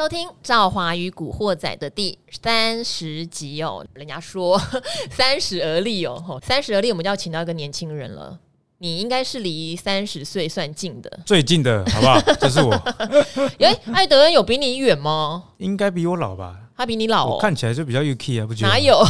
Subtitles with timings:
[0.00, 3.84] 收听《赵华与古惑仔》的第三十集哦。
[3.92, 4.58] 人家说
[5.12, 8.38] 三十而立哦，三十而立，我们就要请到一个年轻人了。
[8.78, 12.18] 你应该是离三十岁算近的，最近的好不好？
[12.40, 12.72] 这是我。
[13.60, 15.44] 哎，艾德恩有比你远吗？
[15.58, 16.56] 应该比我老吧？
[16.74, 18.70] 他比你老哦，看起来就比较 UK 啊，不觉得？
[18.70, 19.04] 哪有？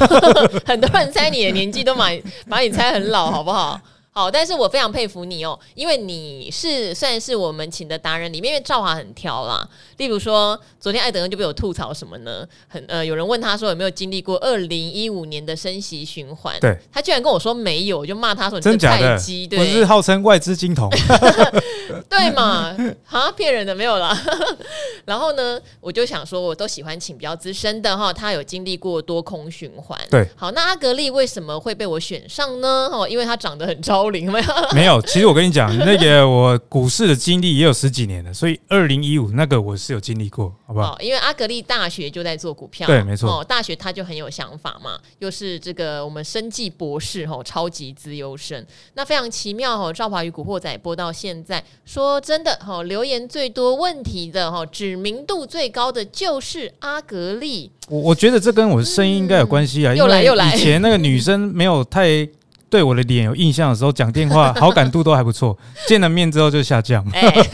[0.67, 2.11] 很多人猜你的年纪都把
[2.49, 3.81] 把你猜很老，好不好？
[4.21, 9.67] 好，但是我非常佩服你哦，因为你是算是我们请的达人里面，因为赵华很挑啦。
[9.97, 12.47] 例如说，昨天艾德恩就被我吐槽什么呢？
[12.69, 16.55] 很呃，有人问他说有没有经历过二零一五年的升息循环？
[16.61, 20.91] 对，他居然跟我说没有，我就骂他说你是菜鸡，对，我是号称外资金童，
[22.09, 22.77] 对嘛？
[23.09, 24.15] 啊，骗人的没有啦。
[25.07, 29.99] 然后呢，我就想说，我都喜欢请比较资深的哈，他有经历过多空循环。
[30.11, 32.91] 对，好，那阿格力为什么会被我选上呢？
[32.93, 34.11] 哦，因为他长得很超。
[34.75, 40.99] 没有，其实我跟你讲，那个我股市的经历也有十几年了，所以二零一五那个我是有经历过，好不好？
[41.01, 43.31] 因为阿格力大学就在做股票，对，没错。
[43.31, 48.67] 哦，大学他就很有想法嘛，又是这个我们生计博士，吼，超级资优生。
[48.95, 51.63] 那非常奇妙，哦，赵华与古惑仔播到现在，
[51.93, 57.73] 说真的，哦，留言最多问题的，吼，知名度最高的就是阿格力。
[57.89, 62.29] 我我觉得这跟我的声音应该有关系啊，又来又来，以前那个女生没有太。
[62.71, 67.05] 对我的脸有印象的时候，讲电话好感度都还不错，见了面之后就下降。
[67.11, 67.51] 欸、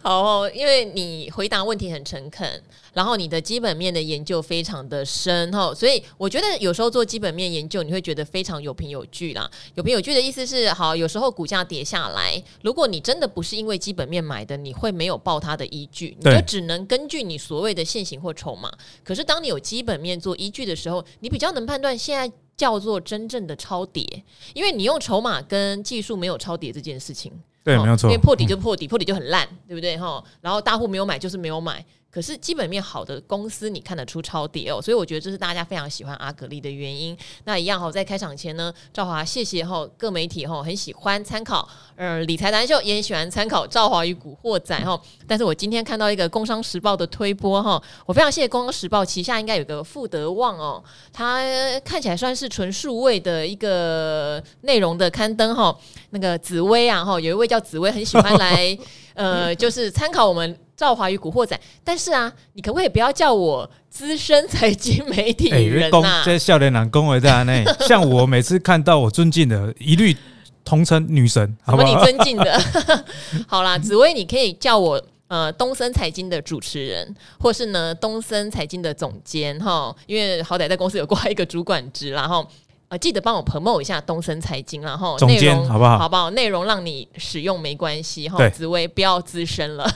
[0.02, 2.62] 好、哦，因为你回答问题很诚恳，
[2.94, 9.50] 然后你的基本面的研究非常的深哈，所以我觉得有时候做基本面研究，你会觉得非常有凭有据啦。
[9.74, 18.72] 有凭有据的意思是，好，有时候股价跌下来，如果你真的不是因为基本面买的，你会没有报它的依据，你就只能根据你所谓的现行或筹码。
[19.04, 22.32] 可是当你有基本面做依据的时候，你比较能判断现在。
[22.56, 24.04] 叫做真正的超跌，
[24.52, 30.22] 因为你用筹码跟技术没有超跌这件事情，对，没有错，因为破底就破底，破底就很烂，对不对哈？
[30.40, 31.84] 然后大户没有买就是没有买。
[32.10, 37.16] 可是基本面好的公司，你看得出超跌哦，所以我觉得这是大家非常喜欢阿格力的原因。
[37.44, 45.00] 那一样哈，在开场前呢，赵华谢谢哈各媒体哈很喜欢参考，呃，理财达人秀也很喜欢参考赵华与古惑仔哈。
[45.28, 50.82] 但是我今天看到一个工商时报的推播哈，我非常谢谢工商时报旗下应该有个富德旺哦，
[51.12, 51.44] 它
[51.84, 55.78] 看起来算是纯数位的一个内容的刊登哈。
[56.10, 58.76] 那个紫薇啊哈，有一位叫紫薇很喜欢来
[59.14, 60.58] 呃，就是参考我们。
[60.80, 66.22] 赵华与古惑仔，但是啊，你可不可以不要叫我资深财经媒体人呐、啊？
[66.24, 70.16] 这笑脸男恭维在内， 像我每次看到我尊敬的，一律
[70.64, 71.86] 同称女神，好不好？
[71.86, 72.58] 什么你尊敬的？
[73.46, 74.98] 好啦，紫薇，你可以叫我
[75.28, 82.46] 呃东森财经的主持人，或是呢东森财经的总监哈，因为好歹在公司有挂一个主管职，然后。
[82.90, 85.96] 呃，记得帮我 promote 一下东森财经，然后内容好不好？
[85.96, 86.28] 好不好？
[86.30, 88.48] 内容让你使用没关系哈。
[88.50, 89.88] 紫薇不要资深了，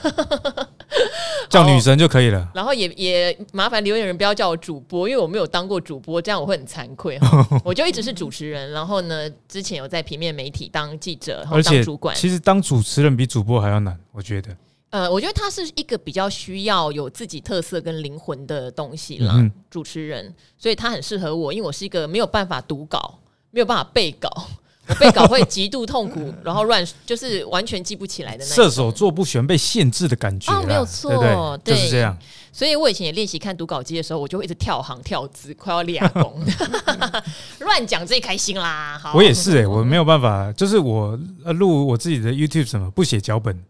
[1.49, 2.49] 叫女神就可以了。
[2.55, 7.19] 然后也也麻烦留言人不要叫我主播，因为我没有当过主播，这样我会很惭愧。
[7.65, 12.15] 我就一直是主持人，然后呢，之前有在平面媒体当记者，然后当主管。
[12.15, 14.55] 其实当主持人比主播还要难，我觉得。
[14.95, 23.19] 呃，我觉得他是一个比较需要有自己特色跟灵魂的东西啦，嗯、主持人，所以他很适合我，因为我是一个没有办法读稿、
[23.51, 24.29] 没有办法背稿，
[24.87, 28.45] 我背稿会极度痛苦， 然后乱就是完全记不起来的。
[28.45, 31.09] 射手座不喜欢被限制的感觉啊，没有错，
[31.65, 32.17] 对，对，对，就是这样。
[32.53, 36.41] 所以我以前也练习看读稿机的时候，我就会一直跳行跳字，快要练功，
[37.59, 38.97] 乱讲最开心啦。
[38.97, 43.61] 好，我也是哎、欸，我没有办法，就是我录我自己的 YouTube 什么不写脚本。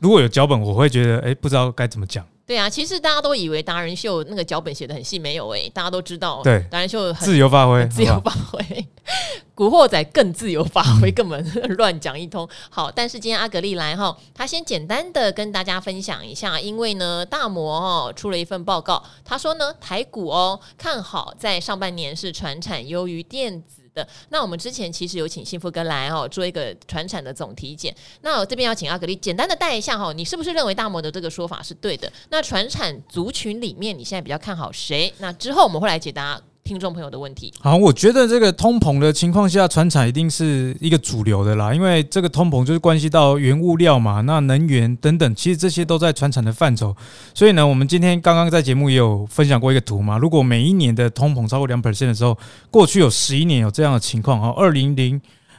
[0.00, 2.26] 如果有脚本，我会觉得哎、欸，不知道该怎么讲。
[2.44, 6.40] 对啊，其实大家都以为达人秀那个脚本写的很细，没有哎、欸，大家都知道。
[6.42, 8.86] 对，达人秀自由发挥，自由发挥。
[9.54, 11.44] 古惑仔更自由发挥，根本
[11.76, 12.48] 乱讲一通。
[12.70, 23.77] 好，但是今天阿格力来哈，他先简单的跟大家分享一下，因为呢，大摩哦出了一份报告，他说呢，台股哦看好，在上半年是传产优于电子。
[23.94, 32.12] 的那我们之前其实有请幸福哥来哦做一个传产的总体检，那我这边要请阿格丽简单的带一下哈，你是不是认为大摩的这个说法是对的？
[32.30, 35.12] 那传产族群里面，你现在比较看好谁？
[35.18, 36.40] 那之后我们会来解答。
[36.68, 46.94] 听众朋友的问题，好，我觉得这个通膨的情况下，船产一定是一个主流的啦，因为这个通膨就是关系到原物料嘛，那能源等等，其实这些都在船产的范畴。
[47.32, 52.36] 所以呢，我们今天刚刚在节目也有分享过一个图嘛，如果每一年的通膨超过两 percent 的时候，
[52.70, 55.18] 过去有十一年有这样的情况哦，二零零。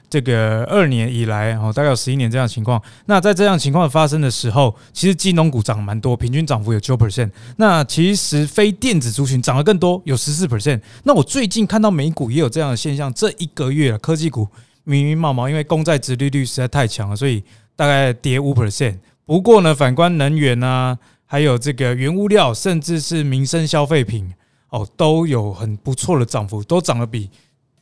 [0.09, 2.81] 这个二年以来，哦，大概有十一年这样情况。
[3.05, 7.29] 那在这样情况发生的时候，其实金融股涨蛮多，平均涨幅有九 percent。
[7.57, 10.81] 那其实非电子族群涨得更多，有十四 percent。
[11.03, 14.47] 那我最近看到美股也有这样的现象，这一个月科技股
[14.83, 17.43] 密密冒冒，因为公债殖利率实在太强了，所以
[17.75, 18.97] 大概跌五 percent。
[19.25, 20.97] 不过呢，反观能源啊。
[21.31, 24.33] 还有这个原物料，甚至是民生消费品
[24.69, 27.29] 哦，都有很不错的涨幅，都涨得比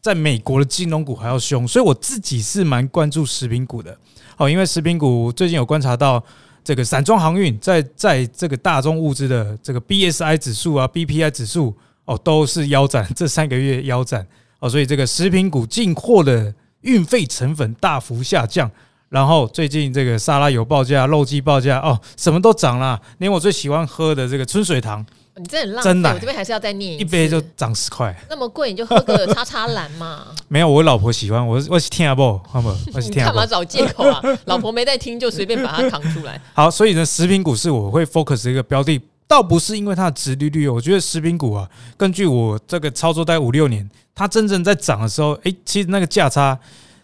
[0.07, 1.67] 在美国的金融股还要凶。
[1.67, 3.93] 所以我自己是蛮关注食品股的
[4.37, 6.23] 哦，因为食品股最近有观察到
[6.63, 11.75] 这个散装航运在在这个大宗物资的这个 BSI 指数啊、BPI 指数
[12.05, 14.25] 哦都是腰斩，这三个月腰斩
[14.59, 18.71] 哦，所以这个食品股进货的运费成本大幅下降。
[19.09, 25.05] 然后最近这个沙拉油报价、肉鸡报价哦，什么都涨了，连我最喜欢喝的这个春水堂，
[25.37, 26.09] 你真的很浪费。
[26.15, 30.27] 我这边还是要再念一杯就涨十块，那么贵你就喝个叉叉蓝嘛。
[30.47, 32.69] 没有，我老婆喜欢，我我是听不，好不？
[32.93, 34.21] 我是听干嘛找借口啊？
[34.45, 36.41] 老婆没在听，就随便把它扛出来。
[36.53, 46.57] 好，所以呢，食品股是我会 focus 一个标的，倒不是因为它的殖利率，我觉得食品股啊，根据我这个操作大概五六年，它真正在涨的时候，诶，其实那个价差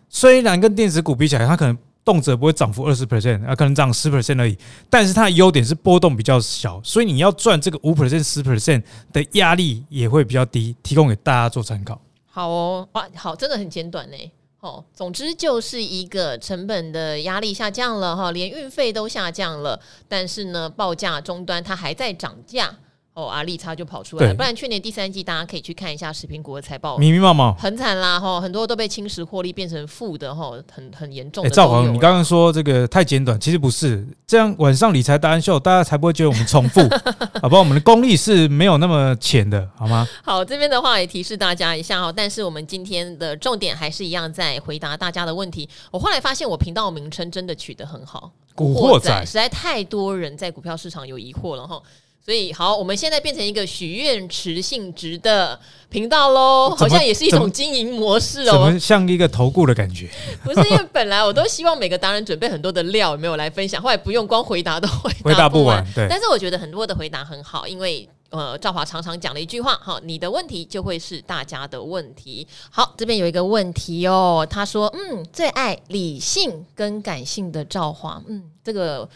[0.10, 1.78] 虽然跟电子股比起来，它可能。
[2.06, 4.58] 动辄不会涨幅二十 percent，啊，可能涨十 percent 而已。
[4.90, 10.76] 但是它的优点是波动比较小，所以你要赚这个五 percent、十 percent 的压力也会比较低。
[10.84, 12.00] 提供给大家做参考。
[12.26, 14.18] 好哦，哇，好，真的很简短呢。
[14.60, 22.74] 哦，总之就是一个成本的压力下降了哈，连运费都下降了，但是呢，报价终端它还在涨价。
[23.14, 31.46] 哦，阿利差就跑出来了，不然去年第三季大家可以去看一下食品股的财报，密密麻麻，很惨啦哈，很多都被侵蚀获利变成负的哈，很很严重。
[31.46, 34.56] 哎，赵黄，你刚刚说这个太简短，其实不是这样。
[34.58, 36.82] 晚上理财达人秀，大家才不会觉得我们重复，
[37.40, 37.60] 好不好？
[37.60, 40.08] 我们的功力是没有那么浅的，好吗？
[40.24, 45.70] 好，这边的话也提示大家一下哈，但是我们今天的重点还是一样在回答大家的问题。
[45.92, 51.80] 我后来发现我频道名称真的取得很好，古惑仔，实在太多人在股票市场有疑惑了哈。
[52.26, 55.60] 所以好，我们现在变成一个许愿池性质的
[55.90, 58.52] 频道喽，好像也是一种经营模式哦。
[58.54, 60.10] 怎么像一个投顾的感觉？
[60.42, 63.82] 不是，因为本来我都希望每个达人准备很多的料，有没有来分享？
[63.82, 65.36] 后来不用，光回答都回答不完。
[65.36, 65.86] 回答不完。
[65.94, 66.08] 对。
[66.10, 72.48] 但是我觉得很多的回答很好，因为呃，赵华常常讲了一句话哈，你的问题就会是大家的问题。
[72.70, 79.10] 好，这边有一个问题哦，他说嗯，最爱理性跟感性的赵华，嗯，这个。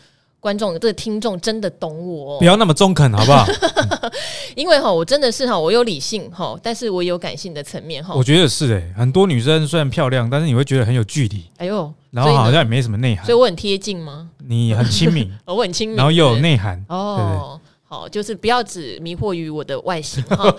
[0.47, 3.45] 观众，这个听众真的懂我，不要那么中肯，好不好？
[4.55, 8.13] 因为哈，我真的是哈，我有理性哈，但是我有感性的层面哈。
[8.15, 11.43] 我觉得是诶，很多女生虽然漂亮，但是你会觉得很有距离。
[11.57, 14.29] 哎呦，然后好像也没什么内涵，所以我很贴近吗？
[14.37, 17.59] 你很亲民， 我很亲民，然后又有内涵哦。
[17.89, 20.53] 好，就是不要只迷惑于我的外形哈。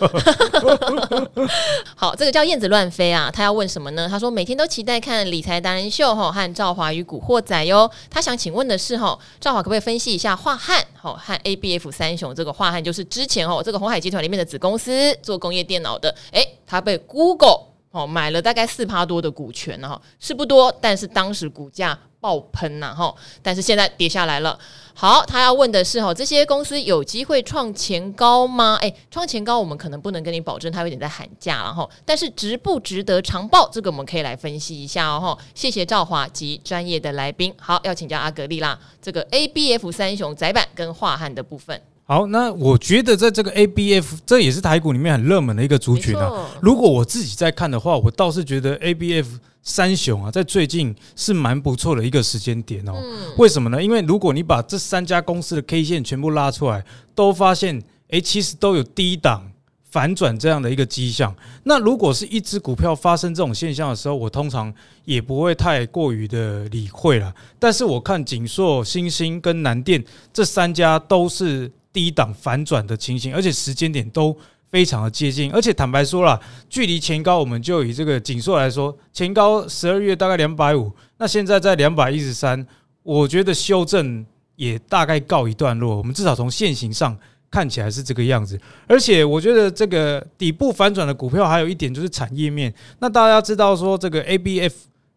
[1.94, 4.08] 好，这个叫燕子乱飞啊，他要问什么呢？
[4.08, 7.90] 他说每天都期待看理财达人秀哈，和赵华与古惑仔哟。
[8.08, 12.34] 他想请问的是哈，赵华可不可以分析一下华汉哈和 ABF 三雄？
[12.34, 17.60] 这个华汉就是之前哦这个红海集团里面的子公司做工业电脑的，诶，他被 Google
[17.90, 21.98] 哦买了大概四趴多的股权哈，是不多，但是当时股价。
[22.20, 24.58] 爆喷呐哈，但是现在跌下来了。
[25.00, 28.76] 好，他要问的是哈，这些公司有机会创前高吗？
[28.80, 31.88] 诶，创前高我们可能不能跟你保证，他有点在喊价了哈。
[32.04, 33.70] 但是值不值得长报？
[33.72, 35.38] 这个我们可以来分析一下哦。
[35.54, 37.54] 谢谢赵华及专业的来宾。
[37.60, 41.80] 好，要请教阿格力啦，这个 ABF 三雄窄板跟化汉的部分。
[42.04, 46.50] 好，那我觉得在这个 ABF，这也是台股里面很热门的一个族群啊。
[46.60, 49.26] 如果我自己在看的话，我倒是觉得 ABF。
[49.68, 52.94] 三雄啊，在最近是蛮不错的一个时间点哦。
[53.37, 53.80] 为什么呢？
[53.80, 56.82] 因为如果你把这三家公司的 K 线全部拉出来，
[57.14, 59.52] 都发现，诶，其实都有低档
[59.90, 61.37] 反转这样的一个迹象。
[61.64, 64.72] 那如果是一只股票发生这种现象的时候，我通常
[65.04, 67.34] 也不会太过于的理会了。
[67.58, 74.34] 但是我看景硕、星星跟南电这三家都是低档反转的情形，而且时间点都。
[74.70, 82.66] 非常的接近，而且坦白说了，距离前高，我们就以这个景硕来说，前高十二月大概两百五，那现在在两百一十三，
[83.02, 84.25] 我觉得修正
[84.56, 85.96] 也大概告一段落。
[85.96, 87.16] 我们至少从线型上
[87.50, 92.72] 看起来是这个样子，而且我觉得这个底部反转的股票还有一点就是产业面。
[92.98, 94.72] 那大家知道说这个 ABF，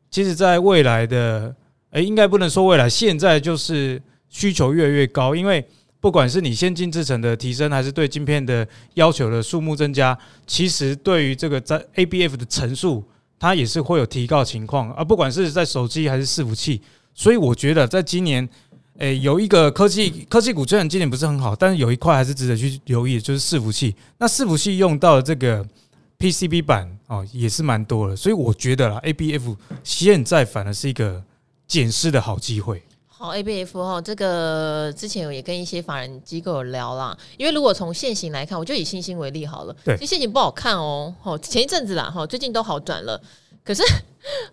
[0.10, 1.54] 其实在未来的，
[1.90, 5.66] 诶，应该不能说未来，现在就是需求越来越高，因为。
[6.02, 10.18] 不管是你先进制程的提升，还是对晶片的要求的数目增加，
[10.48, 13.04] 其实对于这个在 ABF 的层数，
[13.40, 15.04] 它也是会有提高情况啊。
[15.04, 16.82] 不管是在手机还是伺服器，
[17.14, 18.50] 所以我觉得在今年，
[18.98, 23.96] 诶，有一个科技科技股虽然今年不是很好，但是有一块还是值得去留意，就是伺服器。
[24.18, 25.64] 那伺服器用到的这个
[26.18, 31.24] PCB 板哦，也是蛮多的，所以我觉得啦，ABF 现在反而是一个
[31.68, 32.82] 捡尸的好机会。
[33.22, 37.16] 好，A B F 哈，这个之前我也跟一些法人机构有聊啦。
[37.38, 39.76] 因为如果从线型来看，我就以星星为例好了。
[39.86, 41.14] 对，其实线型不好看哦。
[41.22, 43.22] 哦，前一阵子啦，哈，最近都好转了。
[43.64, 43.84] 可是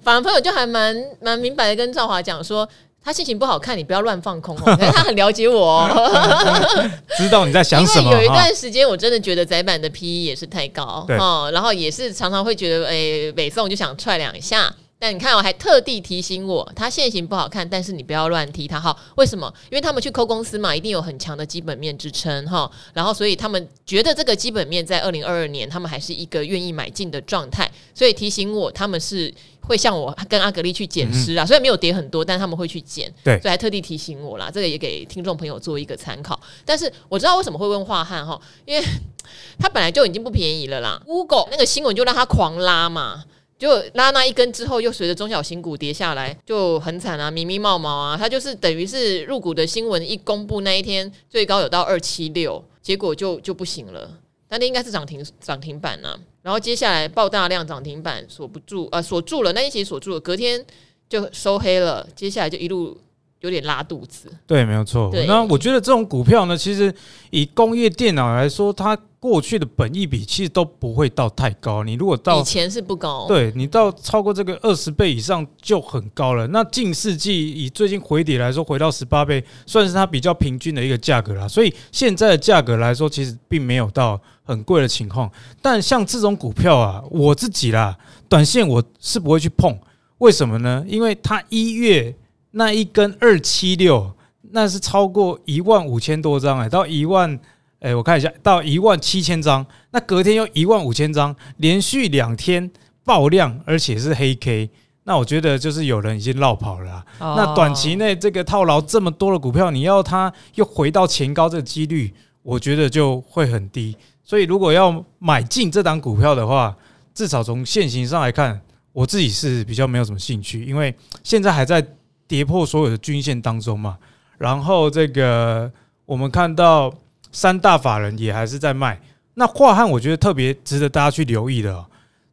[0.02, 2.68] 法人朋友就还蛮蛮明白的跟赵华讲说，
[3.02, 4.76] 他心情不好看，你不要乱放空哦。
[4.92, 8.12] 他很了解我，哦， 知道你在想什么。
[8.12, 14.70] 有一段时间，我真的觉得窄板的 PE 也是太高，哦，然后也是常常会觉得，哎，北宋就想踹两下。
[15.00, 18.96] 但你看，我还特地提醒我，他线型不好看，但是你不要乱踢他哈。
[19.14, 19.52] 为什么？
[19.70, 22.68] 因为他们去 call 公司嘛，一定有很强的基本面支撑哈。
[22.92, 27.70] 然后，所以他们觉得这个基本面在二零二二年，他们还是一个愿意买进的状态。
[27.94, 33.08] 所以提醒我，他们是会像我跟阿格力去捡尸啊，虽然没有跌很多，但他们会去捡。
[33.22, 34.50] 对，所以还特地提醒我啦。
[34.52, 36.38] 这个也给听众朋友做一个参考。
[36.64, 38.84] 但是我知道为什么会问华汉哈，因为
[39.60, 41.00] 他本来就已经不便宜了啦。
[41.06, 43.22] Google 那个新闻就让他狂拉嘛。
[43.58, 48.16] 就拉那一根之后，又随着中小型股跌下来，就很惨啊，迷迷冒冒啊。
[48.16, 54.08] 它就是等于是入股的新闻一公布那一天，最高有到二七六，结果就就不行了。
[54.50, 56.18] 那天应该是涨停涨停板啊。
[56.40, 60.64] 然后接下来爆大量涨停板锁不住啊，锁住了，那一起锁住了，隔天
[61.08, 62.08] 就收黑了。
[62.14, 62.96] 接下来就一路
[63.40, 64.32] 有点拉肚子。
[64.46, 65.12] 对，没有错。
[65.26, 66.94] 那我觉得这种股票呢，其实
[67.30, 68.98] 以工业电脑来说，它。
[69.20, 76.46] 过去的本益比其实都不会到太高，你如果到以前是不高，对你到超过这个二十倍以上就很高了。
[76.46, 81.48] 那近世纪以最近回底来说，回到十八倍，算是它比较平均的一个价格啦。
[81.48, 85.28] 所以现在的价格来说，其实并没有到很贵的情况。
[85.60, 89.76] 但像这种股票啊，我自己啦，短线我是不会去碰。
[90.18, 90.84] 为什么呢？
[90.86, 92.14] 因为它一月
[92.52, 94.12] 那一根二七六，
[94.50, 97.38] 那是超过一万五千多张哎，到一万。
[97.80, 102.68] 哎，我看一下，到一万七千张，那隔天又一万五千张，连续两天
[103.04, 104.68] 爆量，而且是黑 K，
[105.04, 107.04] 那我觉得就是有人已经绕跑了。
[107.20, 112.12] 哦、那短期内这个套牢这么多的股票，你要它又回到前高，这个几率
[112.42, 113.96] 我觉得就会很低。
[114.24, 116.76] 所以如果要买进这档股票的话，
[117.14, 118.60] 至少从现行上来看，
[118.92, 121.80] 我自己是比较没有什么兴趣，因为现在还在
[122.28, 123.98] 跌破所有的均线当中嘛。
[124.36, 125.72] 然后这个
[126.06, 126.94] 我们看到。
[127.30, 128.98] 三大法人也还是在卖。
[129.34, 131.84] 那华汉我觉得特别值得大家去留意的哦，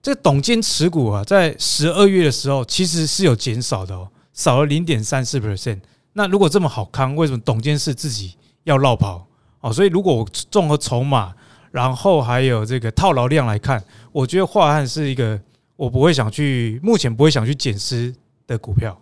[0.01, 5.81] 这个董监持股啊，在十二月的时候其实是有减少的哦，少了零点三四 percent。
[6.13, 9.27] 那如果这么好康，为什么董监事自己要落跑
[9.59, 9.71] 哦？
[9.71, 11.33] 所以如果我综合筹码，
[11.71, 13.83] 然后还有这个套牢量来看，
[14.13, 15.37] 我觉得华汉是一个
[15.75, 18.15] 我不会想去，目前不会想去减持
[18.47, 18.97] 的股票。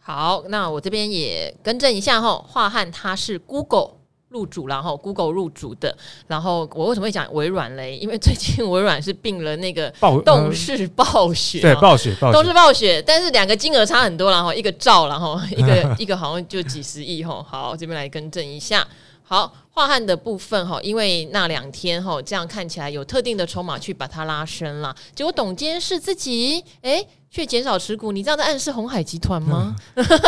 [0.00, 4.00] 好，那我这边也更正一下哈，华汉它是 Google。
[4.30, 5.92] 入主，然后 Google 入主的，
[6.28, 7.96] 然后我为什么会讲微软嘞？
[7.96, 9.92] 因为最近微软是并了那个
[10.24, 17.42] 动视暴雪，对暴雪，动视暴雪，但是两个金额差很多，然后一个兆，然后一个 一个好像就几十亿吼。
[17.42, 18.86] 好，这边来更正一下。
[19.24, 29.74] 好，樺汉的部分哈，因为那两天哈，这样看起来有特定的筹码去把它拉升了，结果董监事自己哎却减少持股，你这样在暗示红海集团吗？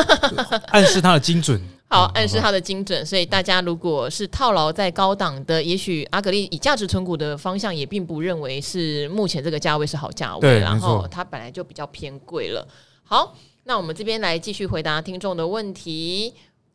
[0.73, 1.61] 暗示它的精准。
[1.93, 12.67] 好，暗示它的精准，所以大家如果是套牢在高档的，也许阿格力以价值存股的方向，也并不认为是目前这个价位是好价位，然后它本来就比较偏贵了。
[13.05, 16.33] 好，那我们这边来继续回答听众的问题。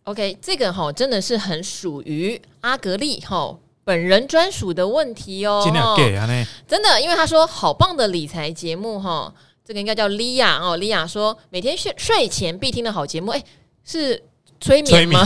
[0.07, 5.61] OK，这个哈真的是很属于阿格力哈本人专属的问题哦。
[6.65, 9.33] 真的，因为他说好棒的理财节目哈，
[9.65, 10.77] 这个应该叫莉亚哦。
[10.77, 13.43] 莉亚说每天睡睡前必听的好节目，哎，
[13.83, 14.23] 是。
[14.59, 15.23] 催眠吗？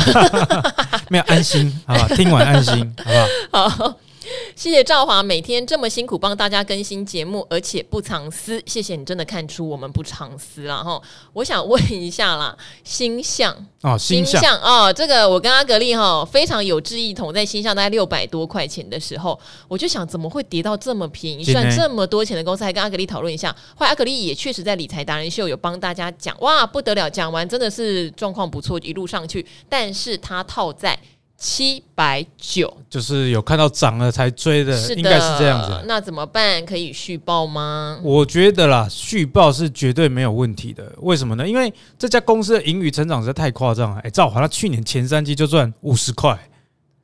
[1.08, 3.70] 没有安心，好吧，听完安心，好不好？
[3.88, 3.98] 好。
[4.56, 8.62] 谢谢赵华每天这么辛苦帮大家更新节目，而且不藏私。
[8.66, 11.02] 谢谢你真的看出我们不藏私了哈。
[11.34, 23.56] 我想问一下啦，星象哦，星象哦，这个我跟阿格力哈非常有志一同，在星象大概六百多块钱的时候，我就想怎么会跌到这么便宜，赚这么多钱的公司，还跟阿格力讨论一下。
[23.76, 30.98] 后来阿格力也确实在理财达人秀有帮大家讲，哇，不得了，讲完真的是状况不错，一路上去，但是他套在。
[31.44, 35.84] 七百九，就是有看到涨了才追的，应该是这样子。
[35.88, 36.64] 那怎么办？
[36.64, 38.00] 可以续报吗？
[38.04, 40.94] 我觉得啦，续报是绝对没有问题的。
[41.00, 41.50] 为什么呢？
[41.50, 44.00] 因为这家公司的盈余成长实在太夸张了。
[44.04, 46.38] 哎，赵华他去年前三季就赚五十块，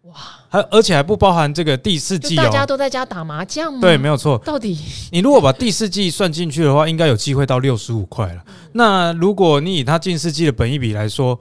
[0.04, 0.14] 哇！
[0.50, 3.80] 还而且还不包含这个第四季，大家都在家打麻将吗？
[3.82, 4.38] 对，没有错。
[4.46, 4.78] 到底
[5.12, 8.44] 你如果把第四季算进去的话，应该有机会到六十五块了。
[8.74, 11.38] 那如果你以他近四季的本益比来说，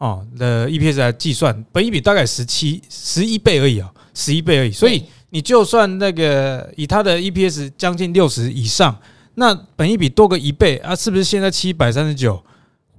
[0.00, 4.70] 哦的 EPS 来计算，本一比大概十七十一倍而已啊，十一倍而已。
[4.70, 8.98] 所以你就算那个以它的 EPS 将近六十以上，
[9.34, 12.42] 那本一比多个一倍啊，是不是现在七百三十九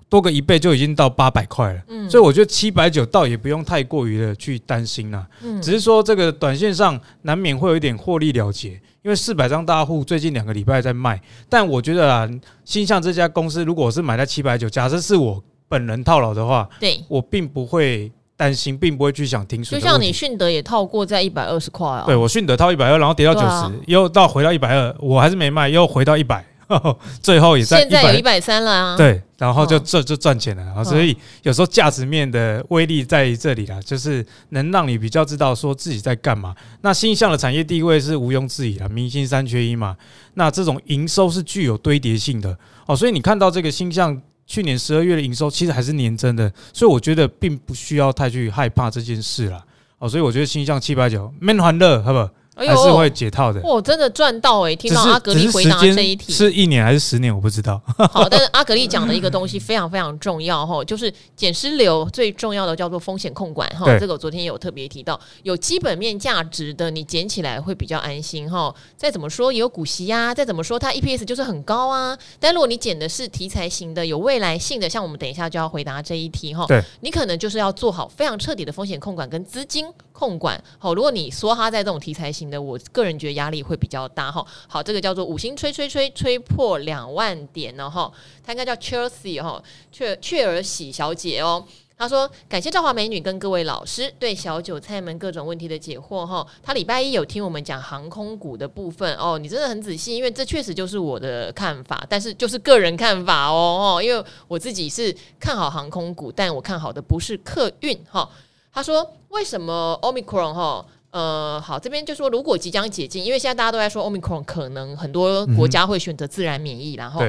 [0.08, 1.82] 多个一倍就已经到八百块了？
[1.88, 5.28] 嗯，所以我觉得七百九倒也不用太过于的去担心了。
[5.42, 11.20] 嗯，只是说这个短线上难免会有一点获利了结，因为四百张大户最近两个礼拜在卖。
[11.50, 12.30] 但我觉得啊，
[12.64, 15.44] 星象这家公司如果我是买在七百九，假设是我。
[15.72, 17.02] 本人套牢的话，对。
[17.08, 19.80] 我并不会担心，并不会去想停损。
[19.80, 26.46] 就像你迅德也套过在一百二十块啊，对我迅德套一百二，然后跌到九十、啊，又到回到一百二，我还是没卖，又回到一百。
[27.22, 31.14] 最后也在现在有一百三了啊，对，然后就这就赚钱了啊，所以
[31.44, 36.56] 有时候价值面的威力在于这里啦，就是能让你比较知道说自己在干嘛。
[36.80, 39.98] 那星象的产业地位是毋庸置疑的，明星三缺一嘛，
[40.36, 42.58] 那这种营收是具有堆叠性的。
[42.86, 49.64] 哦，所以你看到这个星象去年十二月的营收其实还是年增的，所以我觉得并不需要太去害怕这件事了
[49.98, 52.30] 哦，所以我觉得新向七百九闷欢乐，好不好？
[52.68, 54.76] 还是会解套的，我、哦，真的赚到哎、欸！
[54.76, 57.82] 听到阿格力回答这一题，是一年还是十年，我不知道。
[58.12, 63.86] 好，但是阿格力讲的一个东西非常非常重要哈，就是减失流最重要的叫做风险控管哈。
[64.00, 68.74] 这个我昨天有特别提到，有基本面价值的你捡起来会比较安心哈。
[68.98, 72.18] 再怎么说也有股息呀，再怎么说它 EPS 就是很高啊。
[72.40, 76.66] 但如果你捡的是题材型的、有未来性的，像我们等一下就要回答这一题哈。
[76.68, 79.86] 对，你可能就是要做好非常彻底的风险控管跟资金
[80.22, 80.64] 控管。
[80.78, 84.46] 好，如果你说他在这种题材型的，我个人觉得压力会比较大哈。
[84.68, 88.12] 好，这个叫做五星吹吹吹吹破两万点了哈。
[88.44, 89.62] 他应该叫 Chelsea 哈，
[89.92, 91.66] 雀雀儿喜小姐哦。
[91.98, 96.46] 他说感谢赵华美女跟各位老师对小韭菜们各种问题的解惑哈。
[96.62, 108.30] 他礼拜一有听我们讲航空股的部分哦，你真的很仔细，因为这确实就是我的看法，但是就是个人看法哦哦，因为我自己是看好航空股，但我看好的不是客运哈。
[108.74, 110.86] 他说为什么 Omicron 哈？
[111.12, 117.22] 呃，好，这边就说，如果即将解禁，因为现在大家都在说 Omicron 可能很多国家会选择自然免疫，嗯、然后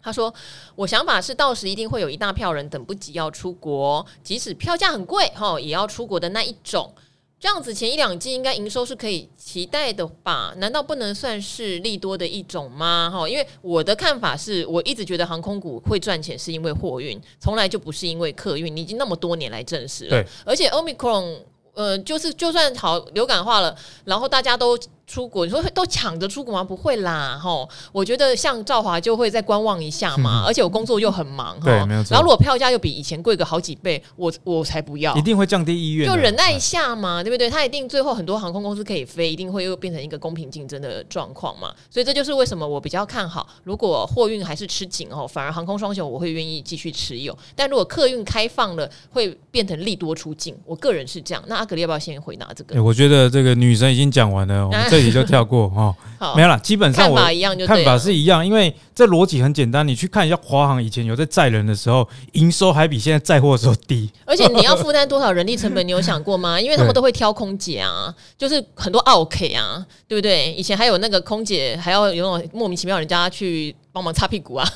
[0.00, 0.32] 他说，
[0.76, 6.94] 我想法是到时一定会有一大票人等不及要出国，即使票价很贵，哈，也要出国的那一种。
[7.40, 10.52] 这样子前一两季应该营收是可以期待的吧？
[10.56, 13.10] 难道不能算是利多的一种吗？
[13.12, 20.10] 哈，因为我的看法是我一直觉得航空股会赚钱是因为货运，从来就不是因为客运，你已经那么多年来证实了。
[20.10, 21.38] 对，而且 Omicron。
[21.74, 23.72] 呃，就是就算好流感化了，
[24.04, 24.76] 然后大家都。
[25.08, 26.62] 出国，你说都抢着出国吗？
[26.62, 27.66] 不会啦，吼！
[27.92, 32.04] 我觉得像赵华就会再观望一下嘛，嗯、 而且我工作又很忙，对，没有。
[32.10, 37.48] 然后如果票价又比以前贵个好几倍，我我才不要，一定会降低意愿，就忍耐一下嘛，对不对？
[37.48, 41.72] 他一定最后很多航空公司可以飞，一定会又变成一个公平竞争的状况嘛。
[41.88, 47.36] 所以这就是为什么我比较看好，如果货运还是吃紧哦，反而航空双雄我会愿意继续持有。
[47.56, 51.42] 但如果客运开放了，会变成利多出境，我个人是这样。
[51.46, 52.74] 那阿格力要不要先回答这个？
[52.74, 54.68] 欸、我觉得这个女生已经讲完了。
[54.90, 56.58] 这里就跳过哈，哦、没有了。
[56.60, 59.86] 基本上我看法一样，就看法是一样，因为这逻辑很简单。
[59.86, 64.10] 你去看一下华航以前有在载人的时候，营收还比现在载货的时候低。
[64.24, 66.58] 而且你要负担多少人力成本，你有想过吗？
[66.60, 70.52] 因为他们都会挑空姐啊，就是很多奥客啊，对不对？
[70.52, 74.68] 以前还有那个空姐还要有那种莫名其妙人家去帮忙擦屁股啊，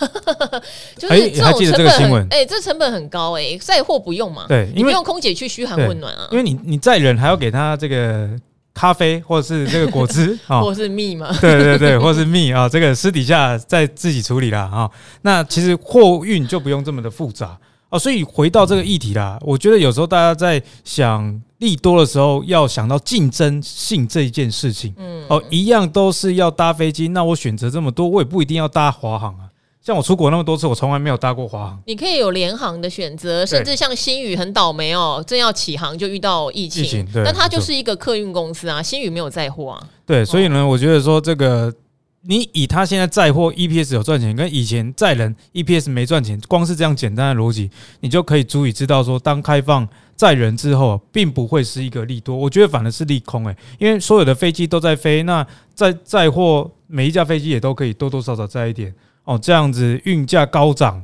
[0.97, 8.31] 就是这种成本很，哎、欸，这成本很高哎、欸，载货不用嘛，对，你不用空姐去嘘寒问暖啊，因为你你载人还要给他这个。
[8.75, 11.29] 咖啡或者是这个果汁啊， 或是蜜嘛？
[11.41, 14.91] 对对对，或是蜜啊， 这个私底下再自己处理啦啊。
[15.23, 17.59] 那其实货运就不用这么的复杂
[17.91, 17.99] 啊。
[17.99, 24.95] 所以回到这个议题啦，我觉得有时候大家在想利多的时候，要想到竞争性这一件事情。
[24.97, 29.42] 嗯，哦，一样都是要搭飞机，那我选择这么多，我也不一定要搭华航啊。
[29.83, 31.83] 像我出国那么多次，我从来没有搭过华航。
[31.87, 36.85] 你可以有联航的选择，甚至像新宇很倒霉哦，正要起航就遇到疫情。
[36.85, 39.89] 疫情，对，但它就是一个客运公司啊，新宇没有载货啊。
[40.07, 41.75] 对，所以呢，我觉得说这个，
[42.21, 47.69] 你以它现在载货 EPS 有赚钱，跟以前载人 EPS 没赚钱，光是这样简单的逻辑，
[47.99, 58.95] 你就可以足以知道说，当开放载人之后，并不会是一个利多，我觉得反而是利空诶，因为所有的飞机都在飞，那载载货每一架飞机也都可以多多少少载一点。
[59.25, 61.03] 哦，这样子运价高涨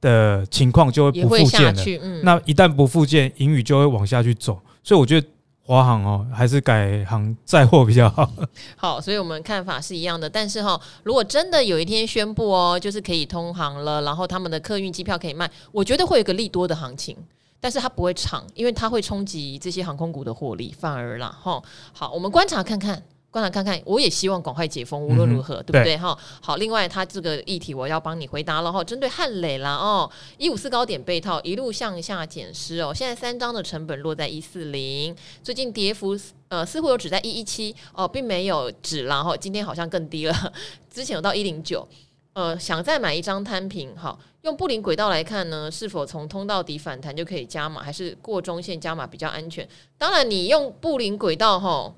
[0.00, 1.82] 的情况就会不复见了。
[2.02, 4.60] 嗯、那一旦不复见，盈余就会往下去走。
[4.82, 5.26] 所以我觉得
[5.62, 8.30] 华航哦，还是改行载货比较好。
[8.76, 10.28] 好，所以我们看法是一样的。
[10.28, 17.16] 但是哈、哦，如果真的有一天宣布哦，就是可以通航了，然后他们的客运机票可以卖，我觉得会有一个利多的行情，
[17.58, 21.62] 但是它不会长，因为它会冲击这些航空股的获利，反而啦哈。
[21.94, 23.02] 好，我们观察看看。
[23.34, 25.98] 观察看看，我也希望赶快解封，无论如何，嗯、对不对？
[25.98, 26.54] 哈，好。
[26.54, 28.84] 另外，他这个议题我要帮你回答了哈。
[28.84, 32.94] 针对汉磊啦哦，一五四高点被套，一路向下减失哦。
[32.94, 36.16] 现在三张的成本落在一四零，最近跌幅
[36.46, 40.52] 呃似乎有止在一一七哦，并没有止，然后今天好像更低了，
[40.88, 41.88] 之前有到一零九。
[42.34, 49.68] 呃，想再买一张摊平，好，用布林轨道来看呢，是否从通道底反弹就可以加码，还是过中线加码比较安全？
[49.98, 51.92] 当然，你用布林轨道哈。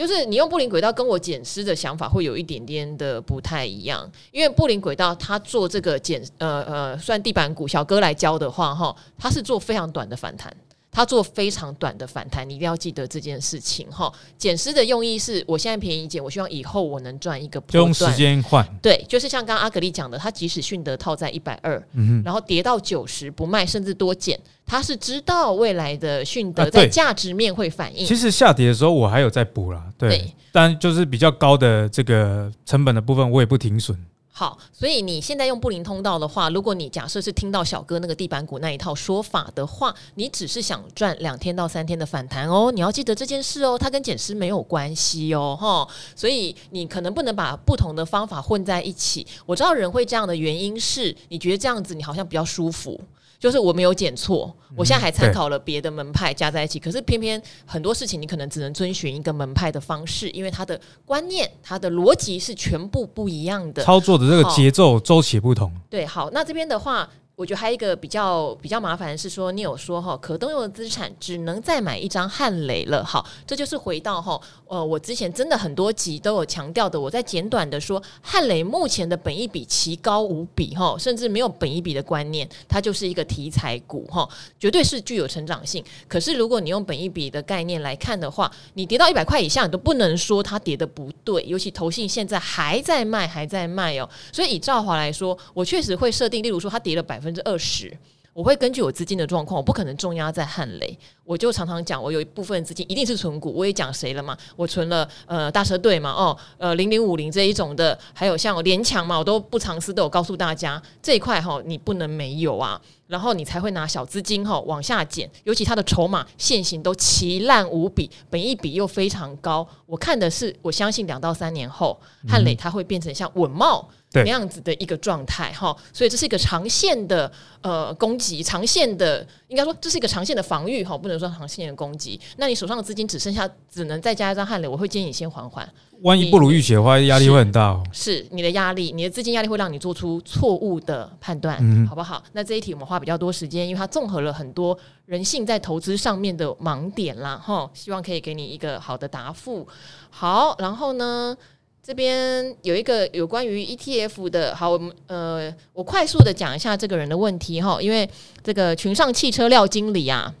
[0.00, 10.50] 就是你用布林轨道跟我检视的想法会有一点点的不太一样，因为布林轨道它做这个减呃呃算地板股，小哥来教的话哈，它是做非常短的反弹。
[10.92, 14.12] 他做非常短的反弹，你一定要记得这件事情哈。
[14.36, 17.84] 减失的用意是我现在便宜减，我希望以后我能赚一个波段。
[17.84, 18.66] 用时间换。
[18.82, 21.80] 对，就是像刚刚阿格力讲的，他即使迅德套在一百二，
[22.24, 28.04] 然后跌到九十不卖，甚至多减，他是知道未来的迅德在价值面会反应。
[28.04, 33.96] 其实下跌的时候我还有在补啦，对，对，但就是比较高的这个成本的部分，我也不停损。
[34.40, 49.26] 好，所以你现在用布林通道的话，如果你假设是听到小哥那个地板股那一套说法的话，你只是想赚两天到三天的反弹哦，你要记得这件事哦，它跟减湿没有关系哦，哈，所以你可能不能把不同的方法混在一起。
[49.44, 52.98] 我知道人会这样的原因是你觉得这样子你好像比较舒服。
[53.40, 65.72] 就是我没有减错，我现在还参考了别的门派加在一起，可是偏偏很多事情你可能只能遵循一个门派的方式，因为它的观念、它的逻辑是全部不一样的，操作的这个节奏周期不同。
[65.88, 67.08] 对，好，那这边的话。
[67.40, 73.02] 我觉得还有一个比较比较麻烦的是说，你有说哈，可动用的资产只能再买一张汉雷了。
[73.02, 85.82] 好，这就是回到哈，呃，我之前真的很多集都有强调的，我在简短的说，汉雷目前的本益比奇高无比哈，甚至没有本益比的观念，它就是一个题材股哈，绝对是具有成长性。
[86.06, 94.06] 可是如果你用本益比的概念来看的话，你跌到一百块以下，你都不能说它跌得不对，尤其投信现在还在卖，还在卖哦。
[94.30, 97.29] 所以以兆华来说，我确实会设定，例如说它跌了百分。
[97.30, 97.96] 百分之二十，
[98.32, 100.98] 我会根据我资金的状况，我不可能重压在汉雷。
[101.24, 103.52] 我就常常讲，我有一部分资金一定是存股。
[103.52, 104.36] 我也讲谁了嘛？
[104.56, 112.80] 我存了呃大车队嘛，哦呃零零五零这一种的，还有像联强嘛，我都不藏私，都有告诉大家这一块哈，你不能没有啊。
[113.06, 119.64] 然后你才会拿小资金哈往下减，尤其它的筹码现行都奇烂无比，本一比又非常高。
[119.86, 121.96] 我看的是，我相信两到三年后
[122.28, 123.84] 汉磊它会变成像稳懋。
[124.12, 127.30] 那样子的一个状态哈，所以这是一个长线的
[127.62, 132.20] 呃攻击，长线的应该说这是一个长线的防御哈，不能说长线的攻击。
[132.36, 135.68] 那你手上的资金只剩下只能再加一张汉雷，我会建议你先缓缓。
[136.02, 137.84] 万一不如预期的话，压力会很大哦。
[137.92, 142.22] 是你的压力，你的资金压力会让你做出错误的判断，嗯，好不好？
[142.32, 149.68] 那这一题我们花比较多时间，因为它综合了很多人性在投资上面的盲点啦哈，希望可以给你一个好的答复。
[150.08, 151.36] 好，然后呢？
[151.82, 158.08] 这边有一个有关于 ETF 的，好，我们呃，我快速的讲一下这个人的问题哈，因为
[158.44, 160.32] 这个群上汽车廖经理啊，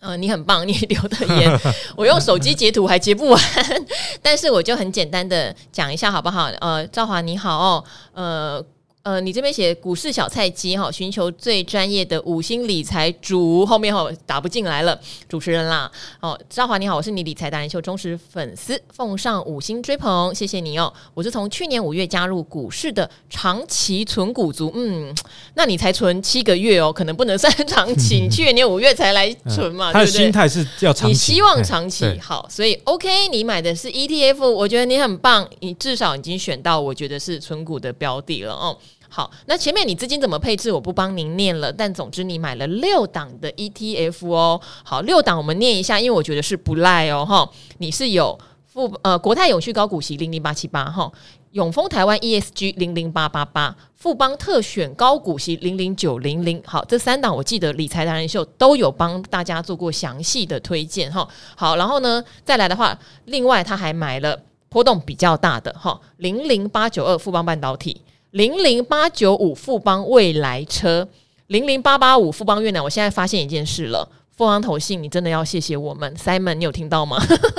[0.00, 1.60] 呃，你很棒， 你留的言，
[1.96, 3.42] 我用手机截图还截不完，
[4.20, 6.44] 但是我就很简单的讲一下好不好？
[6.60, 8.64] 呃，赵华你好哦，呃。
[9.06, 15.88] 呃，你这边写股市小菜鸡哈，寻求最专业的五星理财主，后面哈打不进来了，主持人啦。
[16.18, 20.92] 哦，赵华你好，我是你理财达人秀忠实粉丝，奉上五星追捧，谢谢你哦。
[21.14, 25.14] 我是从去年五月加入股市的长期存股族，嗯，
[25.54, 30.14] 那你才存七个月哦，可能不能算长期，你去年五月才来存嘛， 对不对？
[30.16, 38.76] 他的心态是要长期，你希望长期好，所以 OK，你买的是 ETF，我觉得你很棒，你至少已经选到我觉得是存股的标的了哦。
[39.16, 41.72] 好，那前面你资金怎么配置，我不帮您念了。
[41.72, 44.60] 但总之你买了六档的 ETF 哦。
[44.84, 47.50] 好，六档我们念一下，因为我觉得是不赖哦哈。
[47.78, 51.10] 你是有富呃国泰永续高股息零零八七八哈，
[51.52, 56.62] 永丰台湾 ESG 零零八八八，富邦特选高股息零零九零零。
[56.66, 61.26] 好，这三档我记得理财达人秀都有帮大家做过详细的推荐哈。
[61.56, 68.02] 好，然后呢再来的话，另外他还买了波动比较大的哈零零八九二富邦半导体。
[68.36, 71.08] 零零八九五富邦未来车，
[71.46, 72.84] 零零八八五富邦越南。
[72.84, 77.16] 我现在发现一件事了，富邦投信，你真的要谢谢我们，Simon，你有听到吗？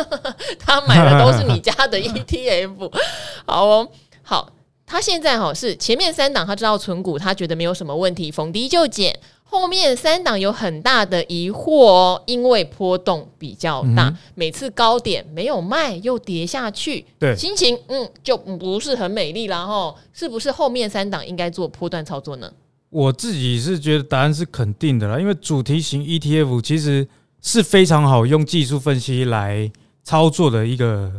[0.64, 2.92] 他买的都是你家的 ETF，
[3.48, 3.88] 好哦，
[4.22, 4.52] 好，
[4.86, 9.20] 他现在哈是前面三档他知道存股，他觉得没有什么问题，逢低就减。
[9.50, 19.96] 后面三档有很大的疑惑哦，因为波动比较大，嗯、每次高点没有卖又跌下去，对，心情嗯就不是很美丽了哈。
[20.12, 22.52] 是不是后面三档应该做波段操作呢？
[22.90, 27.08] 我自己是觉得答案是肯定的啦，因为主题型 ETF 其实
[27.42, 29.72] 是非常好用技术分析来
[30.04, 31.10] 操作的一个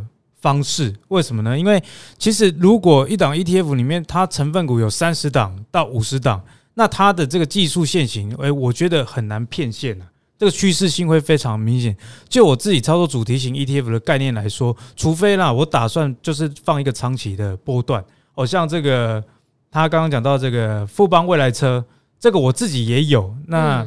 [0.41, 0.95] 方式。
[1.09, 1.59] 为什么呢？
[1.59, 1.83] 因为
[2.19, 6.43] 其实如果一档 ETF 里面它成分股有三十档到五十档。
[6.79, 10.07] 那它的这个技术线型，诶，我觉得很难骗线啊。
[10.39, 11.97] 这个趋势性会非常明显。
[12.29, 18.05] 就我自己操作主题型 ETF 的概念来说，除非啦，我打算就是放一个长期的波段。
[18.37, 19.21] 哦，像这个
[19.73, 21.85] 他刚刚讲到这个富邦未来车，
[22.21, 23.35] 这个我自己也有。
[23.49, 23.85] 那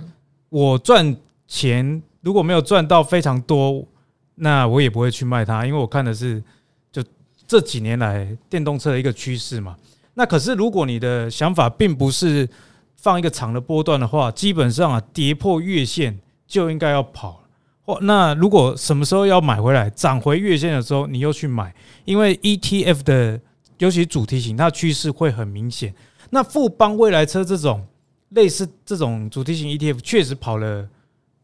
[0.49, 1.15] 我赚
[1.47, 3.87] 钱如果没有赚到非常多，
[4.35, 6.43] 那我也不会去卖它，因为我看的是
[6.91, 7.01] 就
[7.47, 9.77] 这几年来电动车的一个趋势嘛。
[10.13, 12.45] 那可是如果你的想法并不是
[13.01, 17.41] 放一个长的波段的话，基本上啊跌破月线就应该要跑。
[17.83, 21.73] 或那如果什么时候要买回来涨回月线的时候，你又去买，
[22.05, 23.41] 因为 ETF 的
[23.79, 25.93] 尤其主题型，它趋势会很明显。
[26.29, 27.83] 那富邦未来车这种
[28.29, 30.87] 类似这种主题型 ETF 确实跑了，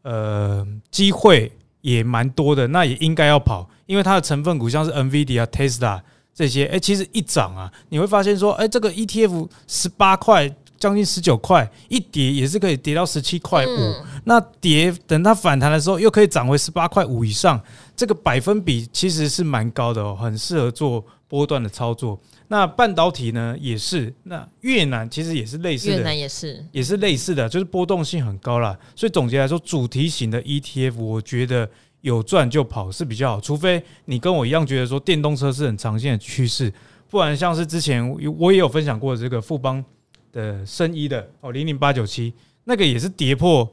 [0.02, 6.00] 呃，机会也蛮多的，那也应该要跑，因为它的成分股像是 NVIDIA、Tesla
[6.32, 17.60] 这些，哎，其实一涨啊，你会发现说，哎，这个 ETF 十八块，将近十九块，一跌也是可以跌到十七块五，那跌等它反弹的时候，又可以涨回十八块五以上，
[17.96, 22.18] 这个百分比其实是蛮高的哦，很适合做波段的操作。
[22.50, 28.74] 那半导体呢也是，那越南其实也是类似的，越南也是，也是类似的，就是波动性很高啦。
[28.96, 31.68] 所以总结来说，主题型的 ETF，我觉得
[32.00, 36.72] 有赚就跑是比较好，除非你跟我一样觉得说电动车是很常见的趋势，
[37.10, 39.84] 不然像是之前我也有分享过这个富邦
[40.32, 42.32] 的生医的哦零零八九七，
[42.64, 43.68] 那个也是跌破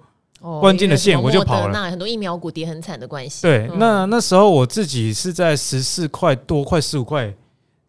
[0.61, 1.73] 关键的线我就跑了。
[1.73, 3.41] 那很多疫苗股跌很惨的关系。
[3.41, 7.33] 对，那那时候我自己是在十四块多，快十五块。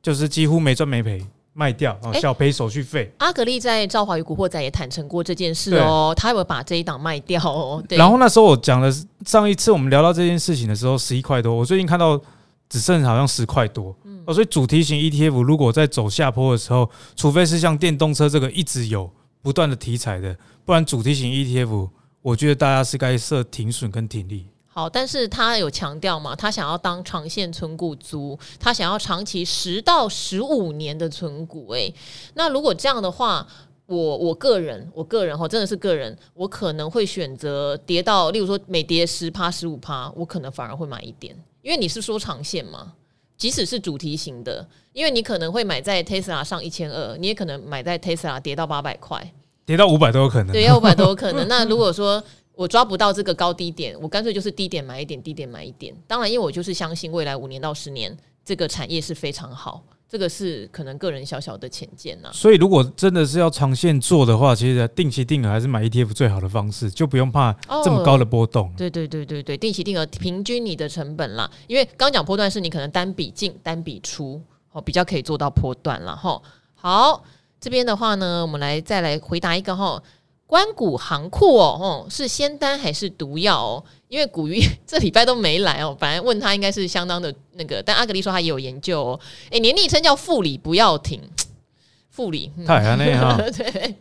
[0.03, 1.21] 就是几乎没赚没赔，
[1.53, 3.11] 卖掉哦，小赔手续费。
[3.19, 7.83] 阿格力在《赵华与古惑仔》也坦诚过这件事哦，他有把这一档卖掉哦。
[7.89, 8.89] 然后那时候我讲的
[9.25, 12.21] 上一次我们聊到这件事情的时候，十一块多，我最近看到
[12.69, 14.35] 只剩好像十块多嗯哦。
[14.35, 19.11] 所以主题型 ETF 如果在走下坡的时候，除非是像电动车这个一直有
[19.43, 21.89] 不断的题材的，不然主题型 ETF，
[22.23, 24.47] 我觉得大家是该设停损跟停利。
[24.67, 31.71] 好，但是他有强调嘛，他想要当长线存股族，他想要长期十到十五年的存股。
[31.71, 31.95] 诶，
[32.35, 33.47] 那如果这样的话，
[33.87, 41.35] 我我个人，我个人哈，真的是个人，我可能会选择跌到，例如说每跌十趴、十五趴，我可能反而会买一点，
[41.67, 42.93] 因为你是说长线嘛，
[43.37, 49.33] 即使是主题型的，因为你可能会买在 Tesla 上一千二，你也可能买在 Tesla 跌到八百块，
[49.65, 51.47] 跌到五百都有可能，对，要五百都有可能。
[51.51, 52.23] 那如果说
[52.55, 55.93] 我抓不到这个高低点，我干脆就是低点买一点，低点买一点。
[56.07, 62.31] 当然，因为我就是相信未来五年到十年这个产业是非常好，这个是可能个人小小的浅见呐。
[62.33, 67.53] 所以，如果真的是要长线做的话，其实定期定额还是买 ETF 最好的方式，就不用怕
[67.85, 68.73] 这么高的波动。
[68.77, 71.51] 对对对对对，定期定额平均你的成本啦。
[71.67, 74.41] 因为刚讲波段是你可能单笔进单笔出，
[74.73, 76.41] 哦，比较可以做到波段了哈。
[76.75, 77.25] 好，
[77.61, 80.03] 这边的话呢，我们来再来回答一个哈。
[80.47, 83.85] 官股行库哦，哦，是仙丹还是毒药哦？
[84.09, 89.21] 因为古鱼 这礼拜都没来哦，本来问他应该是相当的那个，但阿格力说他也有研究哦。
[89.51, 91.21] 诶、欸，你的昵称叫副理不要停，
[92.11, 93.37] 副理太安内哈。
[93.57, 93.97] 对，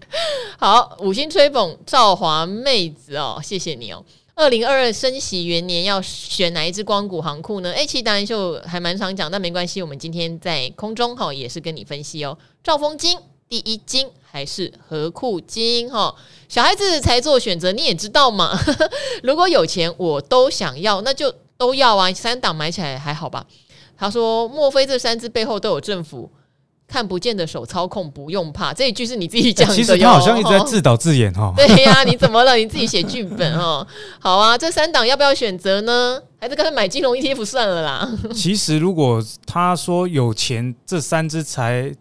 [0.60, 4.06] 好，五星吹捧赵华妹子哦，谢谢你哦。
[4.36, 7.72] 二零二二升息元年要选哪一支光谷行库呢？
[7.72, 12.38] 诶，其实答案就还蛮常讲，但没关系，我们今天在空中哈也是跟你分析哦。
[12.64, 13.18] 赵丰金。
[13.56, 16.14] 第一金还是何库金哈？
[16.50, 18.60] 小孩子才做选择，你也知道嘛。
[19.24, 22.12] 如果有钱，我都想要，那就都要啊。
[22.12, 23.46] 三档买起来还好吧？
[23.98, 26.30] 他说：“莫非这三只背后都有政府
[26.86, 28.12] 看不见的手操控？
[28.12, 29.74] 不用怕。”这一句是你自己讲的。
[29.74, 31.54] 其实他好像一直在自导 自演哈。
[31.56, 32.58] 对呀，你怎么了？
[32.58, 33.88] 你自己写剧本哈？
[34.20, 36.22] 好啊，这三档要不要选择呢？
[36.42, 38.12] 还是干脆买金融 ETF 算了啦。
[38.36, 41.96] 其实如果他说有钱，这三只才。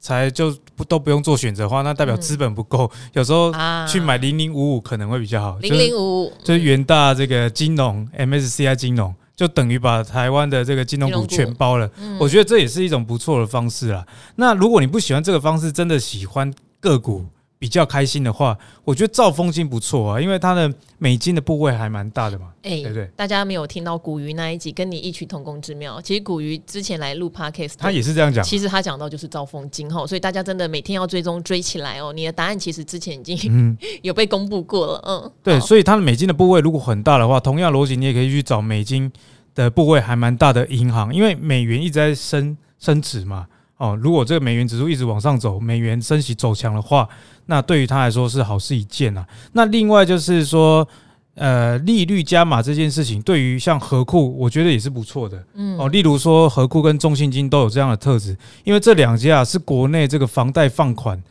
[0.00, 2.90] 才就不都不用做选择的话，那代表资本不够。
[2.94, 3.52] 嗯、 有时候
[3.86, 5.58] 去买零零五五可能会比较好。
[5.60, 11.90] 零零五五就是元大这个金融 MSCI 金融，就等于把台湾的这个金融股全包了。
[12.18, 14.06] 我觉得这也是一种不错的方式啦。
[14.36, 17.26] 那如果你不喜欢这个方式，真的喜欢个股。
[17.58, 22.52] 比较开心的话，我觉得兆丰金不错啊，因为它的美金的部位还蛮大的嘛。
[22.62, 23.10] 哎、欸，对不对？
[23.16, 26.00] 大家没有听到古鱼那一集，跟你异曲同工之妙。
[26.00, 28.44] 其实古鱼之前来录 Podcast，他也是这样讲。
[28.44, 32.12] 其实他讲到就是兆丰金哈，所以大家真的每天要追踪追起来哦。
[32.12, 35.58] 你的答案其实之前已经、嗯、 有被公布过了，嗯，对。
[35.58, 39.10] 所以它的美金的部位如果很大的话，同样逻辑你也可以去找美金
[39.56, 43.48] 的部位还蛮大的银行，因为美元一直在升升值嘛。
[43.78, 47.08] 哦，如果这个美元指数一直往上走，美元升息走强的话，
[47.46, 49.26] 那对于他来说是好事一件啊。
[49.52, 50.86] 那另外就是说，
[51.34, 55.42] 呃，利率加码这件事情，对于像和库，我觉得也是不错的。
[55.54, 61.22] 嗯，哦，例如说和库跟中信金都有这样的特质，因为这两家是国内这个房贷放款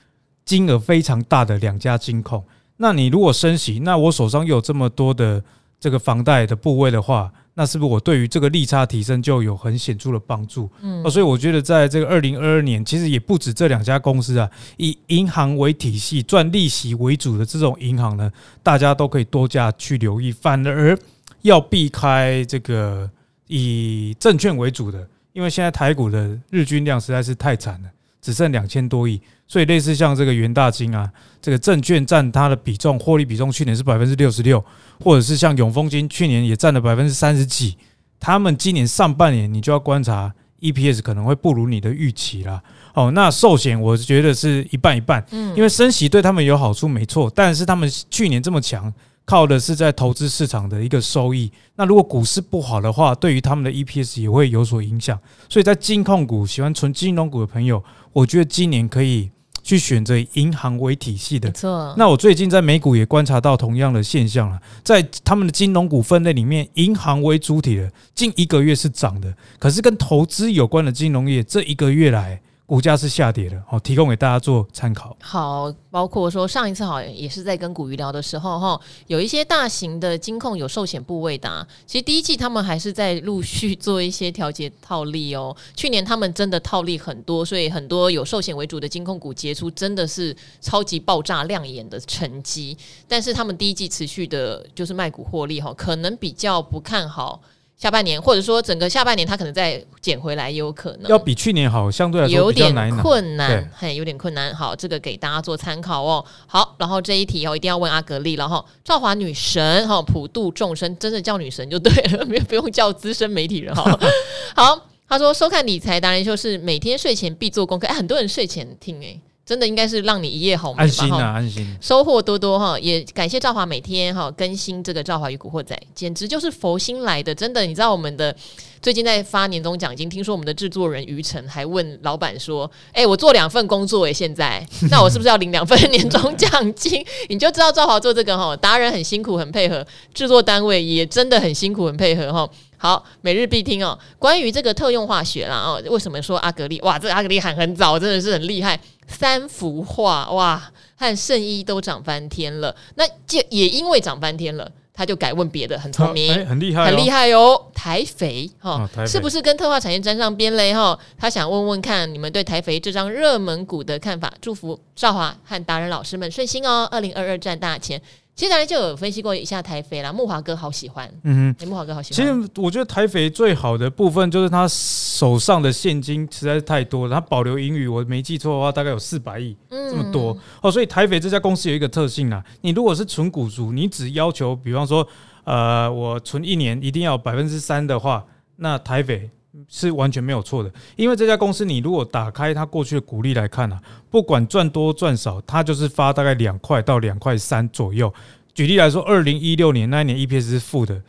[0.45, 2.41] 金额非常大的两家金控。
[2.77, 5.43] 那你如果升息，那我手上有这么多的
[5.79, 7.29] 这个房贷的部位的话。
[7.59, 10.69] 那是不是我对于这个利差提升就有很显著的帮助？
[10.79, 20.95] 嗯，所以我觉得在这个二零二二年，其实也不止这两家公司啊，以银行为体系赚利息为主的这种银行呢，大家都可以多加去留意，反而
[21.41, 23.09] 要避开这个
[23.47, 27.89] 以证券为主的，因为现在台股的日均量实在是太惨了，
[28.21, 31.09] 只剩两千多亿，所以类似像这个元大金啊，
[31.41, 34.63] 这个证券占它的比重，获利比重去年是百分之六十六，
[35.03, 37.77] 或者是像永丰金去年也占了百分之三十几，
[38.19, 42.61] 他们今年上半年你就要观察 EPS 可能会不如你的预期啦。
[42.93, 48.93] 哦，那寿险我觉得是一半一半，嗯，因为升息对他们有好处没错，但是他们去年这么强。
[49.29, 51.51] 靠的是在投资市场的一个收益。
[51.75, 55.19] 那如果股市不好的话，对于他们的 EPS 也会有所影响。
[55.49, 57.83] 所以在金控股喜欢纯金融股的朋友，
[58.17, 59.29] 我觉得今年可以
[59.61, 61.49] 去选择银行为体系的。
[61.49, 61.93] 没错。
[61.95, 72.41] 那我最近在美股也观察到同样的现象了，在他们的金融股分类里面，银行为主体的近一个月是涨的，可是跟投资有关的金融业这一个月来。
[72.67, 75.15] 股价是下跌的，好，提供给大家做参考。
[75.21, 85.55] 好，包括说上一次好也是在跟股鱼聊的时候，哈，有一些大型的金控有寿险部位的，其实第一季他们还是在陆续做一些调节套利哦。
[85.77, 92.77] 去年他们真的套利很多，所以很多有寿险为主的金控股结出真的是超级爆炸亮眼的成绩。
[93.07, 97.41] 但是他们第一季持续的就是卖股获利哈，可能比较不看好。
[97.77, 101.09] 下半年，或者说整个下半年，它可能再捡回来也有可能。
[101.11, 104.51] 要比去年好，相对来说有点困难，嘿，有点困难。
[104.55, 106.25] 好，这个给大家做参考哦。
[106.47, 108.65] 好，然后这一题哦，一定要问阿格力了哈。
[108.83, 113.83] 赵华女神哈，普度众生，真的叫女神就对了，没有不用叫资深媒体人哈。
[114.55, 119.19] 好，他说收看理财达人秀是每天睡前必做功课，哎，很多人睡前听哎。
[119.47, 120.83] 真的应该是让你一夜好眠吧？
[120.83, 127.33] 安心啊，安心，收获多多哈，也感谢赵华每天哈更新这个赵华与古惑仔，简直就是佛心来的。
[127.33, 128.35] 真的，你知道我们的
[128.81, 142.49] 最近在发年终奖金，听说我们的制作人于晨还问老板说：“哎、欸，我做两份工作哎，现在 那我是不是要领两份年终奖金？” 你就知道赵华做这个哈达人很辛苦，很配合，制作单位也真的很辛苦，很配合哈。
[142.77, 143.97] 好，每日必听哦。
[144.19, 146.79] 关于这个特用化学啦哦，为什么说阿格力？
[146.81, 148.79] 哇，这个阿格力喊很早，真的是很厉害。
[149.07, 152.75] 三幅画哇，和圣衣都涨翻天了。
[152.95, 157.59] 那就也因为涨翻天了，他就改问别的，很聪明，很厉害，很厉害哦。
[157.73, 160.73] 台肥哈，是不是跟特化产业沾上边嘞？
[160.73, 164.31] 哈，他想问问看你们对台肥这张热门股的看法。
[164.41, 166.87] 祝福赵华和达人老师们顺心哦。
[166.91, 167.99] 二零二二赚大钱。
[168.37, 172.15] 接下来就有分析过一下台肥啦，木华哥好喜欢，嗯哼，木华哥好喜欢。
[172.15, 180.71] 其实我觉得台肥最好的部分就是他手上的现金实在是太多了，他保留盈余，我没记错的话，大概有四百亿，这么多哦。
[180.71, 185.07] 所以台肥这家公司有一个特性啊，你如果是纯股族，你只要求，比方说，
[185.43, 188.23] 呃，我存一年一定要百分之三的话，
[188.57, 189.27] 那台肥。
[189.67, 198.13] 是完全没有错的，因为这家公司，你如果打开它过去的股利来看啊，不管赚多赚少，它就是发大概两块到两块三左右。
[198.53, 201.01] 举例来说，二零一六年那一年 EPS 是负的，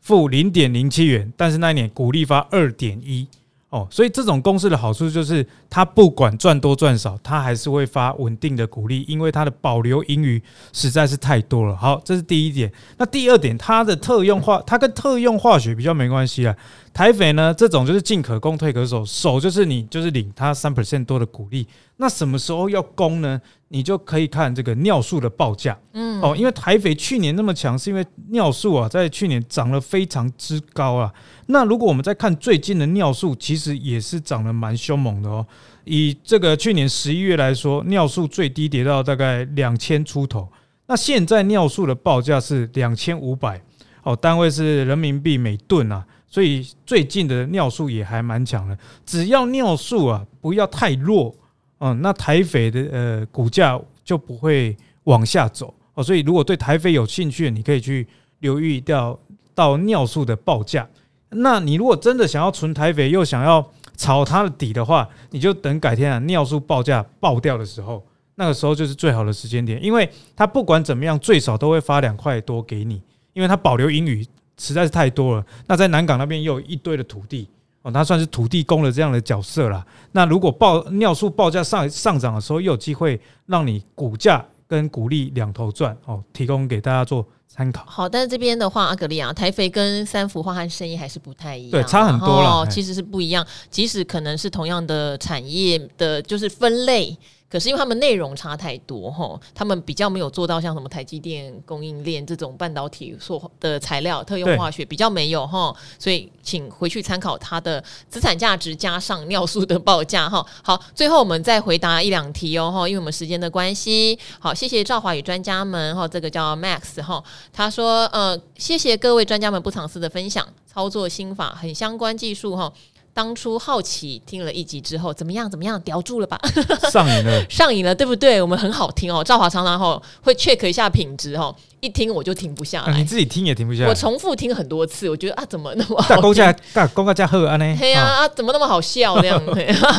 [0.00, 3.26] 负零点零七元，但是那一年股利发二点一。
[3.70, 10.40] 哦，所以这种公司的好处就是，它不管赚多赚少，它还是会发稳定的股利，因为它的保留盈余
[10.72, 11.76] 实在是太多了。
[11.76, 12.72] 好，这是第一点。
[12.98, 16.56] 那第二点，它的特用化，它跟特用化学比较没关系啊。
[16.94, 21.66] 台肥呢，这种就是进可攻退可守，守就是你就是领他三 percent 多的股利。
[21.96, 23.40] 那什么时候要攻呢？
[23.68, 25.76] 你就可以看这个尿素的报价。
[25.94, 31.12] 嗯，哦，因为台肥去年那么强，是因为尿素啊，在去年涨了非常之高啊。
[31.46, 35.44] 那如果我们再看最近的尿素，其实也是涨得蛮凶猛的哦。
[35.82, 40.48] 以这个去年十一月来说，尿素最低跌到大概两千出头。
[40.86, 43.60] 那现在尿素的报价是两千五百，
[44.04, 46.06] 哦，单位是人民币每吨啊。
[46.34, 51.32] 所以最近的尿素也还蛮强的，只要尿素啊不要太弱，
[51.78, 56.02] 嗯，那台肥的呃股价就不会往下走哦。
[56.02, 58.04] 所以如果对台肥有兴趣，你可以去
[58.40, 59.16] 留意掉
[59.54, 60.84] 到尿素的报价。
[61.28, 63.64] 那你如果真的想要存台肥，又想要
[63.96, 73.00] 炒它的底的话，你就等改天啊尿素报价爆掉的时候，那个时候就是最好的时间点，因为它不管怎么样，最少都会发两块多给你，
[73.34, 74.26] 因为它保留盈余。
[74.58, 75.44] 实在是太多了。
[75.66, 77.48] 那在南港那边又有一堆的土地
[77.82, 79.84] 哦，它算是土地公的这样的角色啦。
[80.12, 87.84] 那如果报尿素报价上上涨的时候，又有机会让你股价跟股利两头赚哦，提供给大家做参考。
[87.86, 92.66] 好，但是这边的话，阿格利亚，台肥跟三福化和生意还是不太一样，对，差很多了。
[92.68, 97.16] 其实是不一样，即使可能是同样的产业的，就是分类。
[97.54, 110.44] 可是因为他们内容差太多哈，他们比较没有做到像什么台积电供应链这种半导体所的材料特用化学比较没有哈，所以请回去参考它的资产价值加上尿素的报价哈。
[110.64, 114.18] 好，最后我们再回答一两题哦哈，因为我们时间的关系。
[114.40, 122.72] 好，谢谢赵华宇专家们哈，这个叫 Max 哈，他说呃，谢谢各位专家们不藏私的分享，操作心法很相关技术哈。
[123.14, 125.48] 当初好奇听了一集之后，怎么样？
[125.48, 125.80] 怎么样？
[125.82, 126.36] 叼住了吧？
[126.90, 128.42] 上瘾了，上瘾了，对不对？
[128.42, 129.22] 我们很好听哦。
[129.22, 132.92] 赵华常常吼会 check 一下品质哦，一听我就停不下来。
[132.92, 133.88] 啊、你自己听也停不下来。
[133.88, 136.16] 我重复听很多次，我觉得啊，怎么那么好？
[136.16, 137.74] 大公家大公家加贺安呢？
[137.78, 139.40] 对呀，啊，怎么那么好笑这样？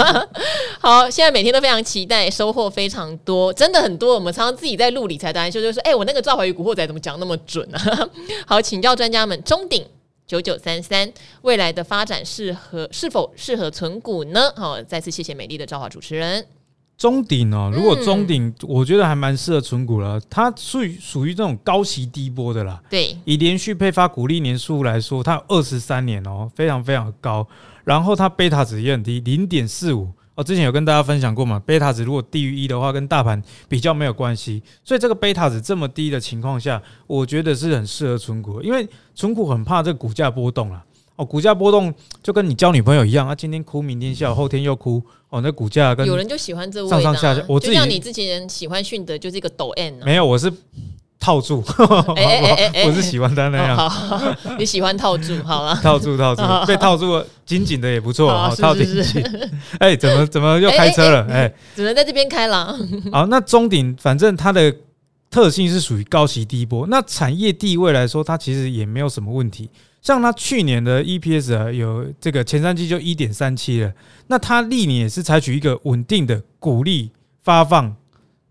[0.81, 4.13] 好，现在每天都非常期待，收获非常多，真的很多。
[4.15, 8.09] 我们常常自己在录理财达人秀，就说：“哎、欸，我那个赵华与古惑仔怎么讲那么准啊？”
[8.45, 9.85] 好，请教专家们，中鼎。
[10.27, 11.11] 九九三三，
[11.43, 14.51] 未来的发展适合是否适合存股呢？
[14.55, 16.45] 好，再次谢谢美丽的赵华主持人。
[16.97, 20.19] 中鼎哦，如果中鼎，我觉得还蛮适合存股了。
[20.29, 22.81] 它属于属于这种高息低波的啦。
[22.89, 27.45] 对，以连续配发股利年数来说，它有二十三年哦，非常非常高。
[27.83, 30.09] 然后它贝塔值也很低，零点四五。
[30.35, 34.61] 我之前有跟大家分享过嘛，贝塔值如果低于一的话，跟大盘比较没有关系。
[34.83, 40.83] 所以这个贝塔值这么低的情况下，我觉得是很适合存股，因为存股很怕这个股价波动啦。
[41.15, 45.01] 哦，股价波动就跟你交女朋友一样啊，今天哭，明天笑，后天又哭。
[45.29, 50.51] 哦，那股价跟有人就喜欢这上上下下，我自己像你之前喜欢迅德就是一个抖 N，没有，我是。
[51.25, 51.63] 套住，
[52.15, 53.75] 哎哎哎，我是喜欢他那样。
[53.75, 54.21] 好，
[54.59, 59.23] 你喜欢套住， 好了，套住套住，被套住了，紧紧的也不错，套紧紧。
[59.79, 61.25] 哎，怎么怎么又开车了？
[61.27, 62.77] 哎，只能在这边开了。
[63.11, 64.71] 好，那中鼎反正它的
[65.31, 69.67] 特性是属于高息低波，那产业地位来说，它其实也没有什么问题。
[70.03, 73.91] 像它去年的 EPS 啊，有这个前三季就一点三七了，
[74.27, 77.09] 那它历年也是采取一个稳定的鼓励
[77.41, 77.95] 发放。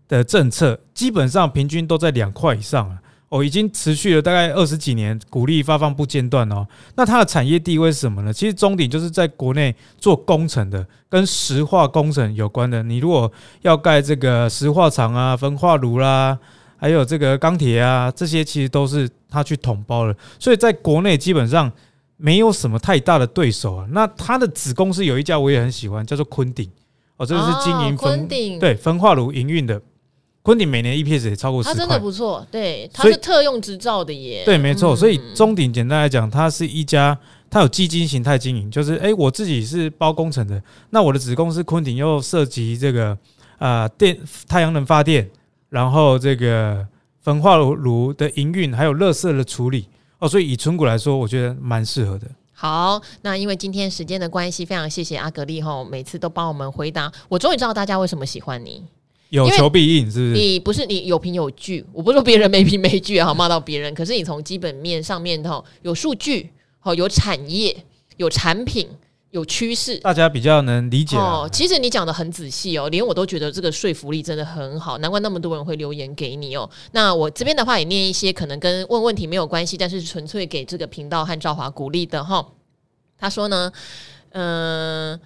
[0.07, 2.97] 的政策基本上平均都在两块以上了
[3.29, 6.65] 哦，已经持续了大概二十几年，股利发放不间断哦。
[6.95, 8.31] 那它的产业地位是什么呢？
[8.31, 12.81] 其实中鼎就是在国内做工程的，跟石化工程有关的。
[12.83, 13.29] 你如果
[13.61, 16.37] 要盖这个石化厂啊、焚化炉啦，
[16.77, 20.15] 还有这个钢铁啊，这些其实都是他去统包了。
[20.39, 21.69] 所以在国内基本上
[22.17, 23.87] 没有什么太大的对手啊。
[23.89, 26.69] 那它的子公司有一家我也很喜欢，叫做昆鼎
[27.17, 28.27] 哦，这个是经营焚
[28.59, 29.81] 对焚化炉营运的。
[30.45, 34.43] 昆鼎每年 EPS 也超过十块，它真的不错，对，它是特用执照的耶。
[34.45, 34.95] 对，没错。
[34.95, 37.17] 所以中鼎简单来讲，它是一家，
[37.49, 43.09] 它有基金形态经营，就是哎、欸，我自己是包工程的，那我的子公司昆鼎又涉及这个
[43.57, 44.15] 啊、呃、电
[44.47, 45.27] 太阳能发电，
[45.69, 46.85] 然后这个
[47.21, 49.87] 焚化炉的营运，还有垃圾的处理
[50.19, 52.27] 哦，所以以纯股来说，我觉得蛮适合的。
[52.53, 58.83] 好，那因为今天时间的关系，非常谢谢阿格力哈，每次都帮我们回答，我终于知道大家为什么喜欢你。
[59.35, 60.33] 有求必应，是不是？
[60.33, 63.93] 你不是你有凭有据，我不是说别人没凭没据啊，好骂到别人。
[63.93, 67.75] 可是你从基本面上面哈，有数据，好有产业，
[68.17, 68.87] 有产品，
[69.31, 71.49] 有趋势，大家比较能理解哦。
[71.51, 76.69] 其实你讲的很仔细哦，连我都觉得这个说服力真的很好，难怪那么多人会留言给你哦。
[76.91, 82.45] 那我这边的话也念一些可能跟问问题没有关系，但是纯粹给这个频道和赵华鼓励的哈。
[83.17, 83.71] 他说呢，
[84.31, 85.19] 嗯、呃。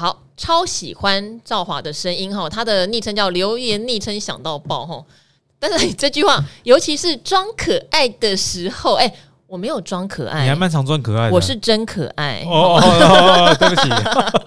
[0.00, 5.04] 好，超喜欢赵华的声音哈，他的昵称叫留言昵称想到爆哈。
[5.58, 9.14] 但是这句话，尤其是装可爱的时候，哎、欸，
[9.46, 12.42] 我没有装可爱，你还蛮常装可爱的，我是真可爱。
[12.46, 13.90] 哦，哦，哦，哦，对不起，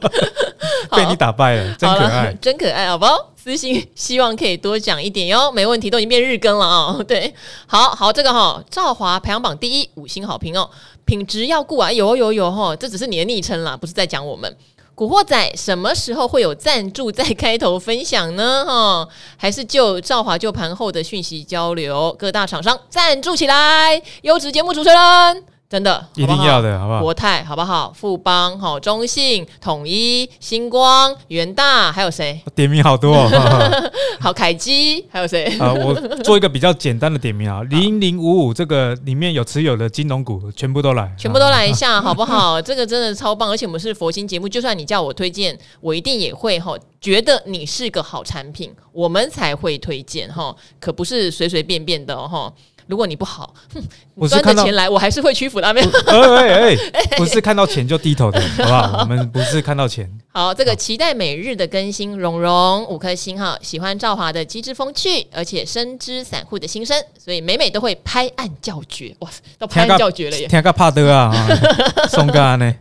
[0.98, 3.30] 被你打败了，真可爱，真可爱，好不好？
[3.36, 7.04] 私信希望可以多讲一点哟，没问题，都已经变日更了啊、哦。
[7.08, 7.32] 对，
[7.68, 10.68] 好好，这个哈，赵华排行榜第一，五星好评哦，
[11.06, 14.52] 品质要顾啊，有有有哈，这只是你的昵称啦，不是在讲我们。
[14.96, 18.64] 古惑仔什么时候会有赞助在开头分享呢？
[18.68, 25.53] 哈，还是就赵华就盘后的讯息交流，各大厂商赞助起来，优质节目主持人。
[25.74, 26.06] 真的？
[26.14, 27.02] 一定要的，好不好？
[27.02, 27.92] 国泰好不好？
[27.96, 32.40] 富邦好，中信、统一、星光、元大，还有谁？
[32.54, 35.46] 点名好多，哦， 好凯基，还有谁？
[35.58, 35.92] 啊， 我
[36.24, 42.62] 做一个比较简单的点名啊，零零五五这个里面有持有的金融股，全部都来，全部都来一下，好不好？
[42.62, 52.54] 这个真的超棒，而且我们是佛心节目，就算你叫我推荐，我一定也会哈，觉得你是个好产品，我们才会推荐哈，可不是随随便便的哈。
[52.88, 53.82] 如果你不好，哼，
[54.16, 55.88] 你赚的钱来，我还是会屈服那边。
[56.08, 58.98] 哎 哎，不是看到钱就低头的，好不好？
[59.02, 60.10] 我们不是看到钱。
[60.36, 69.16] 好，这个期待每日的更新，蓉蓉五颗星哈，喜欢赵华的机智风趣，而且深知散户的心声，所以每每都会拍案叫绝。
[69.20, 69.30] 哇，
[69.60, 70.48] 都拍案叫绝了耶！
[70.48, 71.32] 听个怕的啊，
[72.10, 72.74] 松干呢？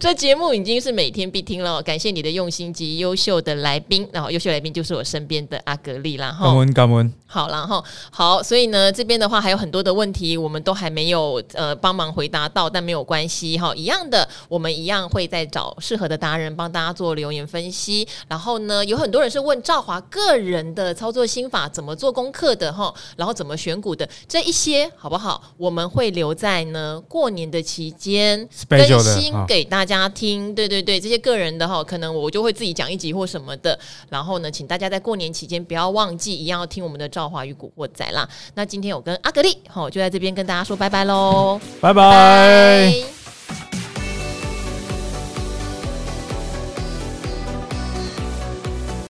[0.00, 6.30] 这节目已经是每天必听了，感谢你的用心及优秀的来宾，然后优秀来宾就是我身边的阿格丽啦。
[6.30, 7.12] 哈，感恩感恩。
[7.26, 18.06] 好，然后好，所以呢，这边的话还有很多的问题，我们都还没有呃帮忙回答到，但没有关系哈，一样的，我们一样会再找适合的达人帮大家做留言分析。
[18.28, 25.42] 然后呢，有很多人是问赵华个人的操作心法，怎么做功课的哈，然后怎么选股的这一些好不好？
[25.56, 30.54] 我们会留在呢过年的期间更新给大家听。
[30.54, 33.78] 对对对，这些个人的哈，可能我就会自己讲一集或什么的。
[34.08, 37.08] 然后呢，请大家在过年期间不要忘记，一样要听我们的。
[37.18, 43.17] 赵华与古惑仔啦，那今天我跟阿格力，好，就在这边跟大家说拜拜喽，拜拜。